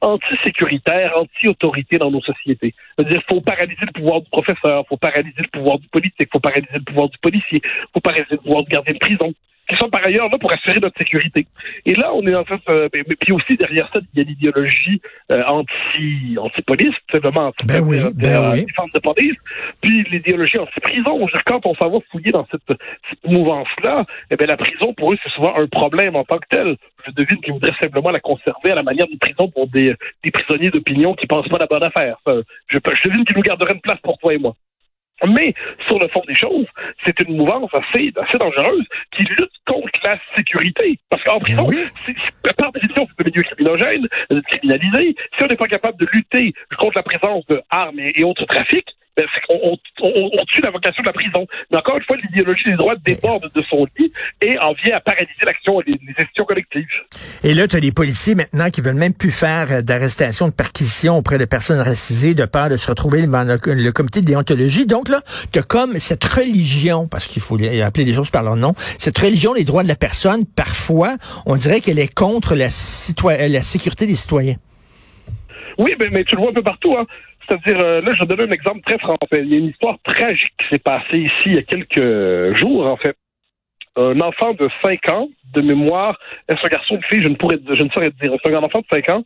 anti-sécuritaire, 0.00 1.12
anti-autorité 1.16 1.98
dans 1.98 2.10
nos 2.10 2.20
sociétés. 2.20 2.74
C'est-à-dire, 2.96 3.22
faut 3.28 3.40
paralyser 3.40 3.86
le 3.86 3.92
pouvoir 3.92 4.20
du 4.20 4.28
professeur, 4.30 4.84
faut 4.88 4.96
paralyser 4.96 5.38
le 5.38 5.48
pouvoir 5.48 5.78
du 5.78 5.88
politique, 5.88 6.28
faut 6.32 6.40
paralyser 6.40 6.74
le 6.74 6.82
pouvoir 6.84 7.08
du 7.08 7.18
policier, 7.18 7.62
faut 7.92 8.00
paralyser 8.00 8.32
le 8.32 8.38
pouvoir 8.38 8.64
du 8.64 8.70
gardien 8.70 8.92
de 8.92 8.98
prison, 8.98 9.34
qui 9.76 9.84
sont 9.84 9.90
par 9.90 10.04
ailleurs 10.04 10.28
là 10.28 10.38
pour 10.38 10.52
assurer 10.52 10.80
notre 10.80 10.98
sécurité. 10.98 11.46
Et 11.84 11.94
là, 11.94 12.12
on 12.14 12.26
est 12.26 12.34
en 12.34 12.44
fait, 12.44 12.60
euh, 12.70 12.88
mais, 12.92 13.02
mais 13.08 13.16
puis 13.16 13.32
aussi 13.32 13.56
derrière 13.56 13.88
ça, 13.94 14.00
il 14.14 14.18
y 14.18 14.22
a 14.22 14.24
l'idéologie 14.24 15.00
euh, 15.30 15.42
anti 15.44 16.36
anti-police, 16.38 16.94
simplement 17.12 17.48
anti 17.48 17.66
Ben 17.66 17.82
oui, 17.82 17.98
ben 18.14 18.52
oui. 18.52 18.66
de 18.66 19.00
police, 19.00 19.36
puis 19.80 20.04
l'idéologie 20.10 20.58
anti-prison. 20.58 21.26
Quand 21.44 21.64
on 21.66 21.74
s'en 21.74 21.90
va 21.90 21.98
fouiller 22.10 22.32
dans 22.32 22.46
cette, 22.50 22.78
cette 23.10 23.24
mouvance-là, 23.24 24.04
eh 24.30 24.36
bien, 24.36 24.46
la 24.46 24.56
prison, 24.56 24.94
pour 24.94 25.12
eux, 25.12 25.18
c'est 25.22 25.30
souvent 25.30 25.54
un 25.56 25.66
problème 25.66 26.16
en 26.16 26.24
tant 26.24 26.38
que 26.38 26.46
tel. 26.50 26.76
Je 27.06 27.12
devine 27.12 27.40
qu'ils 27.40 27.52
voudraient 27.52 27.74
simplement 27.80 28.10
la 28.10 28.20
conserver 28.20 28.70
à 28.72 28.74
la 28.74 28.82
manière 28.82 29.06
d'une 29.06 29.18
prison 29.18 29.48
pour 29.48 29.68
des, 29.68 29.94
des 30.24 30.30
prisonniers 30.30 30.70
d'opinion 30.70 31.14
qui 31.14 31.26
pensent 31.26 31.48
pas 31.48 31.58
la 31.58 31.66
bonne 31.66 31.84
affaire. 31.84 32.16
Ça, 32.26 32.34
je, 32.68 32.78
je 32.78 33.08
devine 33.08 33.24
qu'ils 33.24 33.36
nous 33.36 33.42
garderaient 33.42 33.74
une 33.74 33.80
place 33.80 33.98
pour 33.98 34.18
toi 34.18 34.34
et 34.34 34.38
moi. 34.38 34.54
Mais 35.34 35.54
sur 35.88 35.98
le 35.98 36.08
fond 36.08 36.22
des 36.28 36.34
choses, 36.34 36.66
c'est 37.04 37.18
une 37.20 37.36
mouvance 37.36 37.70
assez, 37.72 38.12
assez 38.16 38.38
dangereuse 38.38 38.84
qui 39.16 39.24
lutte 39.24 39.50
contre 39.66 39.88
la 40.04 40.18
sécurité. 40.36 40.98
Parce 41.08 41.22
qu'en 41.24 41.38
prison, 41.40 41.66
oui. 41.68 41.76
c'est- 42.04 42.52
par 42.56 42.70
définition, 42.72 43.06
c'est 43.16 43.26
un 43.26 43.30
milieu 43.30 43.42
criminogène, 43.42 44.08
euh, 44.32 44.40
criminalisé. 44.48 45.16
Si 45.36 45.44
on 45.44 45.46
n'est 45.46 45.56
pas 45.56 45.66
capable 45.68 45.98
de 45.98 46.06
lutter 46.12 46.52
contre 46.78 46.96
la 46.96 47.02
présence 47.02 47.44
d'armes 47.46 47.98
et, 47.98 48.12
et 48.20 48.24
autres 48.24 48.44
trafics, 48.46 48.88
ben, 48.88 48.94
on, 49.48 49.76
on- 50.02 50.30
on 50.40 50.44
tue 50.46 50.60
la 50.60 50.70
vocation 50.70 51.02
de 51.02 51.06
la 51.08 51.12
prison. 51.12 51.46
Mais 51.70 51.78
encore 51.78 51.96
une 51.96 52.02
fois, 52.04 52.16
l'idéologie 52.16 52.64
des 52.66 52.76
droits 52.76 52.94
déborde 53.04 53.50
de 53.54 53.62
son 53.68 53.86
lit 53.98 54.10
et 54.40 54.58
en 54.58 54.72
vient 54.84 54.96
à 54.96 55.00
paralyser 55.00 55.32
l'action 55.44 55.80
et 55.80 55.84
les, 55.86 55.92
les 56.06 56.12
institutions 56.18 56.44
collectives. 56.44 56.86
Et 57.42 57.54
là, 57.54 57.66
tu 57.68 57.76
as 57.76 57.80
des 57.80 57.92
policiers 57.92 58.34
maintenant 58.34 58.70
qui 58.70 58.80
veulent 58.80 58.94
même 58.94 59.14
plus 59.14 59.30
faire 59.30 59.66
euh, 59.70 59.82
d'arrestation, 59.82 60.48
de 60.48 60.52
perquisition 60.52 61.16
auprès 61.16 61.38
de 61.38 61.44
personnes 61.44 61.80
racisées 61.80 62.34
de 62.34 62.44
peur 62.44 62.68
de 62.68 62.76
se 62.76 62.88
retrouver 62.88 63.22
devant 63.22 63.44
le, 63.44 63.58
le 63.74 63.92
comité 63.92 64.20
de 64.20 64.26
déontologie. 64.26 64.86
Donc 64.86 65.08
là, 65.08 65.20
tu 65.52 65.58
as 65.58 65.62
comme 65.62 65.96
cette 65.98 66.24
religion, 66.24 67.06
parce 67.08 67.26
qu'il 67.26 67.42
faut 67.42 67.56
appeler 67.82 68.04
les 68.04 68.14
choses 68.14 68.30
par 68.30 68.42
leur 68.42 68.56
nom, 68.56 68.74
cette 68.98 69.18
religion 69.18 69.54
des 69.54 69.64
droits 69.64 69.82
de 69.82 69.88
la 69.88 69.96
personne, 69.96 70.44
parfois, 70.46 71.16
on 71.46 71.56
dirait 71.56 71.80
qu'elle 71.80 71.98
est 71.98 72.12
contre 72.12 72.54
la, 72.54 72.66
euh, 72.66 73.48
la 73.48 73.62
sécurité 73.62 74.06
des 74.06 74.14
citoyens. 74.14 74.56
Oui, 75.78 75.94
mais, 76.00 76.08
mais 76.10 76.24
tu 76.24 76.36
le 76.36 76.40
vois 76.42 76.50
un 76.50 76.54
peu 76.54 76.62
partout. 76.62 76.94
Hein. 76.98 77.04
C'est-à-dire, 77.48 77.80
euh, 77.80 78.00
là, 78.00 78.12
je 78.14 78.20
vais 78.20 78.26
donner 78.26 78.44
un 78.44 78.52
exemple 78.52 78.80
très 78.86 78.98
français. 78.98 79.42
Il 79.42 79.48
y 79.48 79.54
a 79.54 79.58
une 79.58 79.68
histoire 79.68 79.96
tragique 80.04 80.52
qui 80.58 80.68
s'est 80.70 80.82
passée 80.82 81.18
ici 81.18 81.46
il 81.46 81.54
y 81.54 81.58
a 81.58 81.62
quelques 81.62 82.56
jours, 82.56 82.86
en 82.86 82.96
fait. 82.96 83.16
Un 83.96 84.20
enfant 84.20 84.52
de 84.52 84.68
5 84.84 85.08
ans, 85.08 85.28
de 85.54 85.62
mémoire, 85.62 86.18
est-ce 86.48 86.60
un 86.66 86.68
garçon 86.68 86.94
ou 86.94 86.96
une 86.98 87.04
fille, 87.04 87.22
je 87.22 87.28
ne 87.28 87.34
pourrais 87.34 87.58
je 87.70 87.82
ne 87.82 87.88
saurais 87.90 88.10
dire. 88.10 88.32
C'est 88.44 88.54
un 88.54 88.62
enfant 88.62 88.80
de 88.80 88.86
5 88.92 89.10
ans 89.10 89.24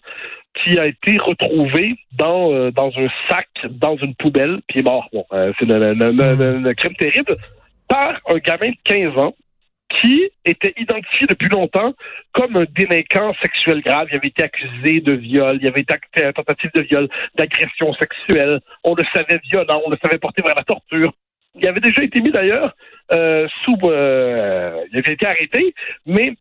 qui 0.62 0.78
a 0.78 0.86
été 0.86 1.18
retrouvé 1.18 1.96
dans, 2.12 2.52
euh, 2.52 2.70
dans 2.70 2.90
un 2.96 3.08
sac, 3.28 3.48
dans 3.68 3.96
une 3.96 4.14
poubelle, 4.14 4.60
puis 4.68 4.80
est 4.80 4.82
mort. 4.84 5.08
Bon, 5.12 5.24
euh, 5.32 5.52
c'est 5.58 5.66
le 5.66 6.72
crime 6.74 6.94
terrible, 6.94 7.36
par 7.88 8.20
un 8.32 8.38
gamin 8.38 8.70
de 8.70 8.76
15 8.84 9.18
ans 9.18 9.34
qui 9.90 10.30
était 10.44 10.72
identifié 10.76 11.26
depuis 11.26 11.48
longtemps 11.48 11.94
comme 12.32 12.56
un 12.56 12.64
délinquant 12.70 13.34
sexuel 13.42 13.82
grave. 13.82 14.08
Il 14.10 14.16
avait 14.16 14.28
été 14.28 14.42
accusé 14.42 15.00
de 15.00 15.12
viol, 15.12 15.58
il 15.60 15.66
avait 15.66 15.80
été 15.80 16.24
à 16.24 16.32
tentative 16.32 16.70
de 16.74 16.82
viol, 16.82 17.08
d'agression 17.34 17.92
sexuelle. 17.94 18.60
On 18.84 18.94
le 18.94 19.04
savait 19.14 19.40
violent, 19.50 19.82
on 19.84 19.90
le 19.90 19.98
savait 20.02 20.18
porté 20.18 20.42
vers 20.42 20.54
la 20.54 20.64
torture. 20.64 21.12
Il 21.56 21.66
avait 21.68 21.80
déjà 21.80 22.02
été 22.02 22.20
mis 22.20 22.30
d'ailleurs 22.30 22.74
euh, 23.12 23.48
sous... 23.64 23.76
euh, 23.84 24.84
il 24.92 24.98
avait 24.98 25.14
été 25.14 25.26
arrêté, 25.26 25.74
mais 26.06 26.34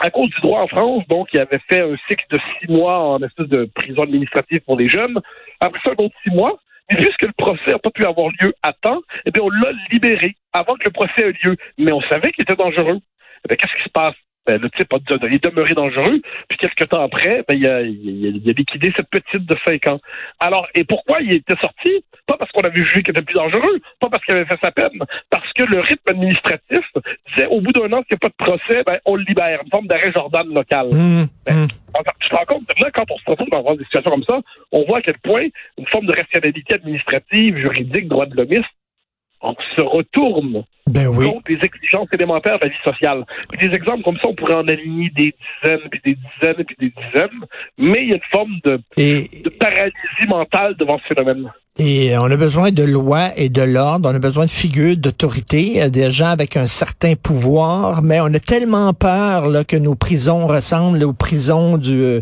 à 0.00 0.10
cause 0.10 0.30
du 0.30 0.40
droit 0.40 0.60
en 0.60 0.68
France, 0.68 1.06
donc 1.08 1.28
il 1.32 1.40
avait 1.40 1.60
fait 1.68 1.80
un 1.80 1.96
cycle 2.08 2.26
de 2.30 2.38
six 2.38 2.70
mois 2.70 2.98
en 2.98 3.22
espèce 3.22 3.48
de 3.48 3.68
prison 3.74 4.02
administrative 4.02 4.60
pour 4.60 4.76
les 4.76 4.88
jeunes. 4.88 5.20
Après 5.60 5.80
ça, 5.84 5.92
un 5.92 6.04
autre 6.04 6.16
six 6.22 6.30
mois. 6.30 6.58
Mais 6.90 6.98
puisque 6.98 7.22
le 7.22 7.32
procès 7.36 7.72
n'a 7.72 7.78
pas 7.78 7.90
pu 7.90 8.04
avoir 8.04 8.28
lieu 8.40 8.52
à 8.62 8.72
temps, 8.72 9.00
eh 9.24 9.30
bien, 9.30 9.42
on 9.42 9.50
l'a 9.50 9.72
libéré 9.90 10.34
avant 10.52 10.74
que 10.74 10.84
le 10.84 10.90
procès 10.90 11.22
ait 11.22 11.32
lieu. 11.42 11.56
Mais 11.78 11.92
on 11.92 12.00
savait 12.02 12.30
qu'il 12.32 12.42
était 12.42 12.56
dangereux. 12.56 13.00
Eh 13.48 13.56
qu'est-ce 13.56 13.76
qui 13.76 13.84
se 13.84 13.90
passe? 13.90 14.14
Ben, 14.46 14.60
le 14.60 14.68
type 14.70 14.92
a, 14.92 14.98
il 15.26 15.34
est 15.34 15.44
demeuré 15.44 15.72
dangereux, 15.72 16.20
puis 16.48 16.58
quelques 16.58 16.88
temps 16.90 17.02
après, 17.02 17.44
ben, 17.48 17.56
il, 17.56 17.66
a, 17.66 17.80
il, 17.80 18.26
a, 18.26 18.28
il 18.28 18.50
a 18.50 18.52
liquidé 18.52 18.92
cette 18.94 19.08
petite 19.08 19.46
de 19.46 19.56
5 19.64 19.86
ans. 19.86 19.96
Alors, 20.38 20.68
et 20.74 20.84
pourquoi 20.84 21.22
il 21.22 21.32
était 21.32 21.56
sorti? 21.60 22.04
Pas 22.26 22.36
parce 22.36 22.50
qu'on 22.52 22.62
avait 22.62 22.82
jugé 22.82 23.02
qu'il 23.02 23.10
était 23.10 23.22
plus 23.22 23.34
dangereux, 23.34 23.80
pas 24.00 24.08
parce 24.10 24.22
qu'il 24.24 24.34
avait 24.34 24.44
fait 24.44 24.58
sa 24.62 24.70
peine, 24.70 24.98
parce 25.30 25.50
que 25.54 25.62
le 25.62 25.80
rythme 25.80 26.10
administratif 26.10 26.80
disait, 27.28 27.46
au 27.46 27.62
bout 27.62 27.72
d'un 27.72 27.92
an, 27.92 28.02
s'il 28.02 28.12
n'y 28.12 28.16
a 28.16 28.18
pas 28.18 28.28
de 28.28 28.34
procès, 28.36 28.82
ben, 28.86 28.98
on 29.06 29.16
le 29.16 29.24
libère, 29.24 29.60
une 29.64 29.70
forme 29.70 29.86
d'arrêt 29.86 30.12
Jordan 30.14 30.46
local. 30.52 30.88
Hum, 30.92 31.26
Ben. 31.46 31.66
Enfin, 31.94 32.12
tu 32.20 32.28
te 32.28 32.36
rends 32.36 32.44
compte, 32.44 32.80
là, 32.80 32.90
quand 32.92 33.10
on 33.10 33.18
se 33.18 33.30
retrouve 33.30 33.48
dans 33.48 33.74
des 33.74 33.84
situations 33.84 34.10
comme 34.10 34.24
ça, 34.24 34.40
on 34.72 34.84
voit 34.84 34.98
à 34.98 35.02
quel 35.02 35.18
point 35.18 35.46
une 35.78 35.86
forme 35.86 36.06
de 36.06 36.12
rationalité 36.12 36.74
administrative, 36.74 37.56
juridique, 37.56 38.08
droit 38.08 38.26
de 38.26 38.36
l'hommiste, 38.36 38.64
on 39.40 39.54
se 39.76 39.80
retourne 39.80 40.64
Ben 40.94 41.08
oui. 41.08 41.28
contre 41.28 41.50
les 41.50 41.58
exigences 41.60 42.08
élémentaires 42.12 42.58
de 42.60 42.66
la 42.66 42.70
vie 42.70 42.82
sociale. 42.84 43.24
Puis 43.50 43.68
des 43.68 43.74
exemples 43.74 44.04
comme 44.04 44.16
ça, 44.18 44.28
on 44.28 44.34
pourrait 44.34 44.54
en 44.54 44.68
aligner 44.68 45.10
des 45.10 45.34
dizaines, 45.62 45.88
puis 45.90 46.00
des 46.04 46.14
dizaines, 46.14 46.64
puis 46.64 46.76
des 46.78 46.90
dizaines, 46.90 47.40
mais 47.76 48.04
il 48.04 48.08
y 48.10 48.12
a 48.12 48.16
une 48.16 48.30
forme 48.30 48.54
de, 48.64 48.80
Et, 48.96 49.28
de 49.44 49.50
paralysie 49.50 50.28
mentale 50.28 50.76
devant 50.76 50.98
ce 51.00 51.12
phénomène. 51.12 51.50
Et 51.76 52.16
on 52.16 52.26
a 52.26 52.36
besoin 52.36 52.70
de 52.70 52.84
lois 52.84 53.30
et 53.36 53.48
de 53.48 53.60
l'ordre, 53.62 54.08
on 54.08 54.14
a 54.14 54.20
besoin 54.20 54.44
de 54.46 54.50
figures 54.50 54.96
d'autorité, 54.96 55.82
euh, 55.82 55.88
des 55.88 56.08
gens 56.12 56.28
avec 56.28 56.56
un 56.56 56.68
certain 56.68 57.14
pouvoir, 57.20 58.00
mais 58.00 58.20
on 58.20 58.32
a 58.32 58.38
tellement 58.38 58.94
peur 58.94 59.48
là, 59.48 59.64
que 59.64 59.76
nos 59.76 59.96
prisons 59.96 60.46
ressemblent 60.46 61.02
aux 61.02 61.12
prisons 61.12 61.76
du, 61.76 62.00
euh, 62.00 62.20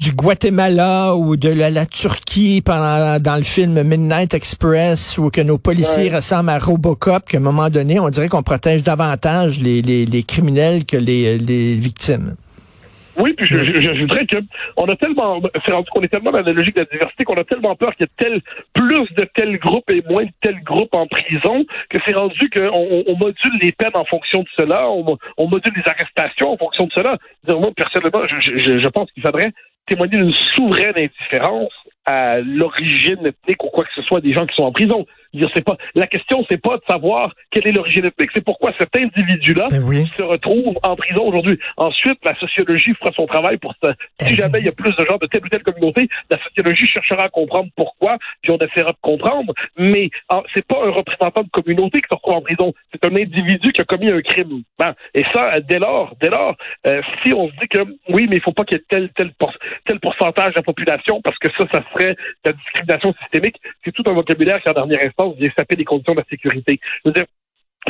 du 0.00 0.12
Guatemala 0.12 1.14
ou 1.16 1.36
de 1.36 1.50
la, 1.50 1.68
la 1.68 1.84
Turquie 1.84 2.62
pendant, 2.64 3.20
dans 3.20 3.36
le 3.36 3.42
film 3.42 3.82
Midnight 3.82 4.32
Express, 4.32 5.18
ou 5.18 5.28
que 5.28 5.42
nos 5.42 5.58
policiers 5.58 6.08
Ouais. 6.08 6.16
ressemblent 6.16 6.48
à 6.48 6.58
Robocop, 6.58 7.28
qu'à 7.28 7.36
un 7.36 7.40
moment 7.40 7.68
donné, 7.68 8.00
on 8.00 8.08
dirait 8.08 8.28
qu'on 8.28 8.42
protège 8.42 8.82
davantage 8.84 9.60
les, 9.60 9.82
les, 9.82 10.06
les 10.06 10.22
criminels 10.22 10.86
que 10.86 10.96
les, 10.96 11.36
les 11.36 11.74
victimes. 11.74 12.36
Oui, 13.18 13.34
puis 13.34 13.46
je- 13.46 13.64
je- 13.64 13.80
j'ajouterais 13.80 14.26
que 14.26 14.36
on 14.76 14.84
a 14.86 14.96
tellement, 14.96 15.40
c'est 15.66 15.72
rendu 15.72 15.88
qu'on 15.90 16.02
est 16.02 16.08
tellement 16.08 16.30
dans 16.30 16.40
la 16.40 16.52
logique 16.52 16.74
de 16.76 16.80
la 16.80 16.86
diversité 16.86 17.24
qu'on 17.24 17.34
a 17.36 17.44
tellement 17.44 17.74
peur 17.74 17.94
qu'il 17.96 18.06
y 18.06 18.08
ait 18.08 18.12
tel, 18.30 18.40
plus 18.74 19.06
de 19.14 19.24
tel 19.34 19.58
groupe 19.58 19.90
et 19.90 20.02
moins 20.08 20.24
de 20.24 20.30
tel 20.40 20.60
groupe 20.62 20.94
en 20.94 21.06
prison 21.06 21.64
que 21.90 21.98
c'est 22.06 22.14
rendu 22.14 22.48
qu'on 22.50 22.68
on, 22.72 23.04
on 23.06 23.16
module 23.16 23.58
les 23.60 23.72
peines 23.72 23.94
en 23.94 24.04
fonction 24.04 24.40
de 24.42 24.48
cela, 24.56 24.88
on, 24.90 25.02
mo- 25.04 25.18
on 25.36 25.48
module 25.48 25.72
les 25.76 25.90
arrestations 25.90 26.52
en 26.52 26.56
fonction 26.56 26.86
de 26.86 26.92
cela. 26.92 27.18
Moi, 27.46 27.70
personnellement, 27.76 28.22
je, 28.28 28.58
je, 28.60 28.78
je 28.78 28.88
pense 28.88 29.10
qu'il 29.12 29.22
faudrait 29.22 29.50
témoigner 29.86 30.18
d'une 30.18 30.34
souveraine 30.54 30.96
indifférence 30.96 31.72
à 32.04 32.40
l'origine 32.40 33.26
ethnique 33.26 33.64
ou 33.64 33.68
quoi 33.68 33.84
que 33.84 33.90
ce 33.94 34.02
soit 34.02 34.20
des 34.20 34.32
gens 34.32 34.46
qui 34.46 34.54
sont 34.54 34.64
en 34.64 34.72
prison. 34.72 35.06
Dire, 35.34 35.48
c'est 35.54 35.64
pas 35.64 35.76
la 35.94 36.06
question, 36.06 36.44
c'est 36.50 36.60
pas 36.60 36.76
de 36.76 36.82
savoir 36.88 37.34
quelle 37.50 37.66
est 37.68 37.72
l'origine 37.72 38.04
ethnique, 38.06 38.30
c'est 38.34 38.44
pourquoi 38.44 38.72
cet 38.78 38.96
individu-là 38.96 39.66
Ben 39.70 39.82
oui. 39.84 40.04
se 40.16 40.22
retrouve 40.22 40.78
en 40.82 40.96
prison 40.96 41.24
aujourd'hui. 41.26 41.58
Ensuite, 41.76 42.18
la 42.24 42.34
sociologie 42.36 42.94
fera 42.94 43.12
son 43.14 43.26
travail 43.26 43.58
pour 43.58 43.74
ça. 43.82 43.92
Si 44.20 44.32
Eh 44.32 44.36
jamais 44.36 44.58
il 44.60 44.64
y 44.64 44.68
a 44.68 44.72
plus 44.72 44.94
de 44.96 45.04
gens 45.04 45.16
de 45.20 45.26
telle 45.26 45.44
ou 45.44 45.48
telle 45.48 45.62
communauté, 45.62 46.08
la 46.30 46.38
sociologie 46.42 46.86
cherchera 46.86 47.24
à 47.24 47.28
comprendre 47.28 47.68
pourquoi, 47.76 48.16
puis 48.42 48.52
on 48.52 48.58
essaiera 48.58 48.92
de 48.92 48.96
comprendre. 49.02 49.52
Mais 49.76 50.10
c'est 50.54 50.66
pas 50.66 50.78
un 50.84 50.90
représentant 50.90 51.42
de 51.42 51.48
communauté 51.50 52.00
qui 52.00 52.08
se 52.10 52.14
retrouve 52.14 52.34
en 52.34 52.42
prison, 52.42 52.72
c'est 52.92 53.04
un 53.04 53.14
individu 53.16 53.72
qui 53.72 53.80
a 53.80 53.84
commis 53.84 54.10
un 54.10 54.20
crime. 54.22 54.62
Hein? 54.80 54.94
Et 55.14 55.24
ça, 55.34 55.60
dès 55.60 55.78
lors, 55.78 56.14
dès 56.20 56.30
lors, 56.30 56.56
euh, 56.86 57.02
si 57.24 57.32
on 57.32 57.48
se 57.48 57.52
dit 57.60 57.68
que 57.68 57.78
oui, 58.08 58.26
mais 58.28 58.36
il 58.36 58.42
faut 58.42 58.52
pas 58.52 58.64
qu'il 58.64 58.78
y 58.78 58.80
ait 58.80 58.84
tel 58.88 59.10
tel 59.14 59.32
pour- 59.38 59.52
tel 59.84 60.00
pourcentage 60.00 60.50
de 60.54 60.56
la 60.58 60.62
population 60.62 61.20
parce 61.22 61.36
que 61.38 61.48
ça, 61.56 61.64
ça 61.72 61.82
serait 61.92 62.12
de 62.14 62.16
la 62.46 62.52
discrimination 62.52 63.14
systémique, 63.22 63.56
c'est 63.84 63.92
tout 63.92 64.02
un 64.08 64.12
vocabulaire 64.12 64.60
qui 64.62 64.68
en 64.68 64.72
dernière 64.72 65.02
instance 65.18 65.36
vient 65.38 65.50
saper 65.56 65.76
les 65.76 65.84
conditions 65.84 66.14
de 66.14 66.20
la 66.20 66.26
sécurité. 66.28 66.80
Je 67.04 67.10
veux 67.10 67.14
dire, 67.14 67.24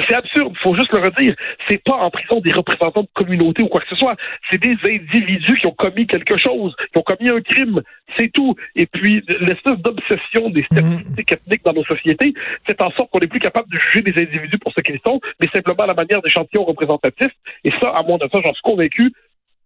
c'est 0.07 0.15
absurde, 0.15 0.55
faut 0.63 0.75
juste 0.77 0.93
le 0.93 1.01
redire. 1.01 1.35
C'est 1.69 1.83
pas 1.83 1.97
en 1.97 2.11
prison 2.11 2.41
des 2.41 2.53
représentants 2.53 3.03
de 3.03 3.09
communauté 3.15 3.63
ou 3.63 3.69
quoi 3.69 3.81
que 3.81 3.89
ce 3.89 3.97
soit. 3.97 4.17
C'est 4.51 4.61
des 4.61 4.77
individus 4.85 5.55
qui 5.55 5.67
ont 5.67 5.73
commis 5.73 6.07
quelque 6.07 6.37
chose, 6.37 6.75
qui 6.93 6.99
ont 6.99 7.03
commis 7.03 7.31
un 7.31 7.41
crime. 7.41 7.81
C'est 8.17 8.29
tout. 8.33 8.55
Et 8.77 8.87
puis, 8.87 9.25
l'espèce 9.41 9.79
d'obsession 9.79 10.51
des 10.51 10.63
statistiques 10.65 11.33
ethniques 11.33 11.65
dans 11.65 11.73
nos 11.73 11.85
sociétés 11.85 12.35
fait 12.67 12.81
en 12.83 12.91
sorte 12.93 13.11
qu'on 13.11 13.19
n'est 13.19 13.27
plus 13.27 13.41
capable 13.41 13.69
de 13.73 13.79
juger 13.79 14.03
les 14.03 14.23
individus 14.23 14.59
pour 14.59 14.73
ce 14.73 14.83
qu'ils 14.83 15.01
sont, 15.05 15.21
mais 15.41 15.49
simplement 15.53 15.85
à 15.85 15.89
la 15.89 15.95
manière 15.95 16.23
d'échantillons 16.23 16.65
représentatifs. 16.65 17.33
Et 17.65 17.71
ça, 17.81 17.89
à 17.91 18.03
mon 18.03 18.19
avis, 18.19 18.31
j'en 18.35 18.53
suis 18.53 18.63
convaincu, 18.63 19.13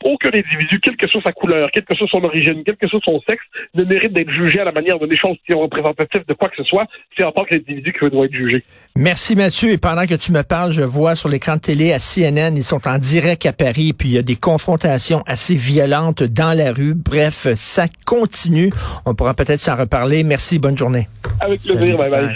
aucun 0.04 0.28
individu, 0.28 0.80
quelle 0.80 0.96
que 0.96 1.08
soit 1.08 1.22
sa 1.22 1.32
couleur, 1.32 1.70
quelle 1.72 1.84
que 1.84 1.94
soit 1.94 2.08
son 2.08 2.22
origine, 2.24 2.62
quel 2.64 2.76
que 2.76 2.88
soit 2.88 3.00
son 3.04 3.20
sexe, 3.28 3.42
ne 3.74 3.84
mérite 3.84 4.12
d'être 4.12 4.30
jugé 4.30 4.60
à 4.60 4.64
la 4.64 4.72
manière 4.72 4.98
d'un 4.98 5.08
échantillon 5.08 5.60
représentatif 5.60 6.26
de 6.26 6.34
quoi 6.34 6.48
que 6.48 6.56
ce 6.56 6.64
soit. 6.64 6.86
C'est 7.16 7.24
en 7.24 7.32
tant 7.32 7.44
qu'individu 7.44 7.92
qu'il 7.92 8.08
doit 8.10 8.26
être 8.26 8.34
jugé. 8.34 8.62
Merci 8.96 9.36
Mathieu. 9.36 9.70
Et 9.70 9.78
pendant 9.78 10.06
que 10.06 10.14
tu 10.14 10.32
me 10.32 10.42
parles, 10.42 10.72
je 10.72 10.82
vois 10.82 11.14
sur 11.16 11.28
l'écran 11.28 11.56
de 11.56 11.60
télé 11.60 11.92
à 11.92 11.98
CNN, 11.98 12.56
ils 12.56 12.64
sont 12.64 12.86
en 12.86 12.98
direct 12.98 13.46
à 13.46 13.52
Paris, 13.52 13.92
puis 13.92 14.10
il 14.10 14.14
y 14.14 14.18
a 14.18 14.22
des 14.22 14.36
confrontations 14.36 15.22
assez 15.26 15.54
violentes 15.54 16.22
dans 16.22 16.56
la 16.56 16.72
rue. 16.72 16.94
Bref, 16.94 17.46
ça 17.54 17.86
continue. 18.04 18.70
On 19.06 19.14
pourra 19.14 19.34
peut-être 19.34 19.60
s'en 19.60 19.76
reparler. 19.76 20.24
Merci, 20.24 20.58
bonne 20.58 20.76
journée. 20.76 21.08
Avec 21.40 21.60
plaisir, 21.60 21.78
Salut. 21.78 21.96
bye. 21.96 22.10
Bye. 22.10 22.28